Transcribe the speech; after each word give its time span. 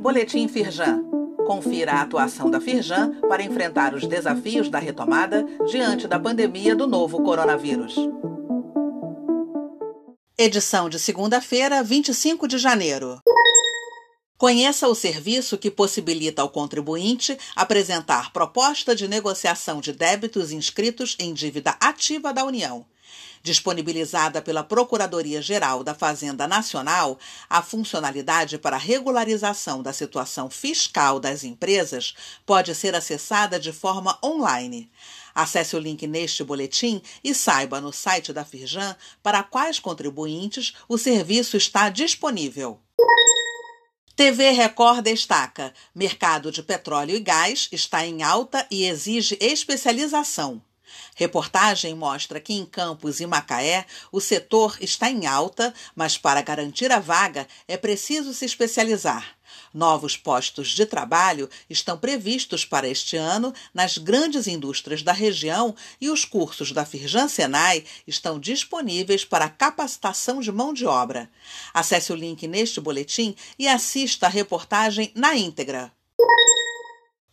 Boletim 0.00 0.48
Firjan. 0.48 1.04
Confira 1.46 1.92
a 1.92 2.02
atuação 2.02 2.50
da 2.50 2.60
Firjan 2.60 3.20
para 3.28 3.42
enfrentar 3.42 3.94
os 3.94 4.06
desafios 4.06 4.68
da 4.68 4.78
retomada 4.78 5.44
diante 5.70 6.08
da 6.08 6.18
pandemia 6.18 6.74
do 6.74 6.86
novo 6.86 7.22
coronavírus. 7.22 7.94
Edição 10.38 10.88
de 10.88 10.98
segunda-feira, 10.98 11.82
25 11.82 12.46
de 12.46 12.58
janeiro. 12.58 13.20
Conheça 14.38 14.86
o 14.86 14.94
serviço 14.94 15.56
que 15.56 15.70
possibilita 15.70 16.42
ao 16.42 16.50
contribuinte 16.50 17.38
apresentar 17.54 18.34
proposta 18.34 18.94
de 18.94 19.08
negociação 19.08 19.80
de 19.80 19.94
débitos 19.94 20.52
inscritos 20.52 21.16
em 21.18 21.32
dívida 21.32 21.74
ativa 21.80 22.34
da 22.34 22.44
União. 22.44 22.84
Disponibilizada 23.42 24.42
pela 24.42 24.62
Procuradoria-Geral 24.62 25.82
da 25.82 25.94
Fazenda 25.94 26.46
Nacional, 26.46 27.18
a 27.48 27.62
funcionalidade 27.62 28.58
para 28.58 28.76
regularização 28.76 29.82
da 29.82 29.92
situação 29.94 30.50
fiscal 30.50 31.18
das 31.18 31.42
empresas 31.42 32.14
pode 32.44 32.74
ser 32.74 32.94
acessada 32.94 33.58
de 33.58 33.72
forma 33.72 34.18
online. 34.22 34.90
Acesse 35.34 35.74
o 35.76 35.78
link 35.78 36.06
neste 36.06 36.44
boletim 36.44 37.00
e 37.24 37.34
saiba 37.34 37.80
no 37.80 37.92
site 37.92 38.34
da 38.34 38.44
Firjan 38.44 38.94
para 39.22 39.42
quais 39.42 39.78
contribuintes 39.78 40.74
o 40.86 40.98
serviço 40.98 41.56
está 41.56 41.88
disponível. 41.88 42.80
TV 44.16 44.52
Record 44.52 45.02
destaca: 45.02 45.74
mercado 45.94 46.50
de 46.50 46.62
petróleo 46.62 47.14
e 47.14 47.20
gás 47.20 47.68
está 47.70 48.06
em 48.06 48.22
alta 48.22 48.66
e 48.70 48.86
exige 48.86 49.36
especialização. 49.38 50.62
Reportagem 51.14 51.94
mostra 51.94 52.40
que 52.40 52.52
em 52.52 52.64
Campos 52.64 53.20
e 53.20 53.26
Macaé 53.26 53.86
o 54.12 54.20
setor 54.20 54.76
está 54.80 55.10
em 55.10 55.26
alta, 55.26 55.72
mas 55.94 56.18
para 56.18 56.42
garantir 56.42 56.90
a 56.92 56.98
vaga 56.98 57.46
é 57.66 57.76
preciso 57.76 58.32
se 58.34 58.44
especializar. 58.44 59.36
Novos 59.72 60.16
postos 60.16 60.68
de 60.68 60.86
trabalho 60.86 61.48
estão 61.68 61.98
previstos 61.98 62.64
para 62.64 62.88
este 62.88 63.16
ano 63.16 63.52
nas 63.74 63.98
grandes 63.98 64.46
indústrias 64.46 65.02
da 65.02 65.12
região 65.12 65.74
e 66.00 66.10
os 66.10 66.24
cursos 66.24 66.72
da 66.72 66.84
Firjan 66.84 67.28
Senai 67.28 67.84
estão 68.06 68.38
disponíveis 68.38 69.24
para 69.24 69.48
capacitação 69.48 70.40
de 70.40 70.50
mão 70.50 70.72
de 70.72 70.86
obra. 70.86 71.30
Acesse 71.72 72.12
o 72.12 72.16
link 72.16 72.46
neste 72.46 72.80
boletim 72.80 73.34
e 73.58 73.68
assista 73.68 74.26
a 74.26 74.30
reportagem 74.30 75.12
na 75.14 75.34
íntegra. 75.36 75.92